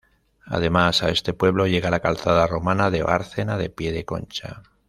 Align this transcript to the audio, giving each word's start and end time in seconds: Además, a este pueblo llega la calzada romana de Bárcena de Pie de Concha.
Además, 0.47 1.03
a 1.03 1.09
este 1.11 1.31
pueblo 1.31 1.67
llega 1.67 1.91
la 1.91 1.99
calzada 1.99 2.47
romana 2.47 2.89
de 2.89 3.03
Bárcena 3.03 3.59
de 3.59 3.69
Pie 3.69 3.91
de 3.91 4.03
Concha. 4.03 4.63